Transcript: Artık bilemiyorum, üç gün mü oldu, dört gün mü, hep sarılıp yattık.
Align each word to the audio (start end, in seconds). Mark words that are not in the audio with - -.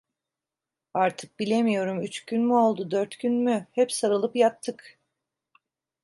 Artık 0.93 1.39
bilemiyorum, 1.39 2.01
üç 2.01 2.25
gün 2.25 2.41
mü 2.41 2.53
oldu, 2.53 2.91
dört 2.91 3.19
gün 3.19 3.33
mü, 3.33 3.67
hep 3.71 3.91
sarılıp 3.91 4.35
yattık. 4.35 4.99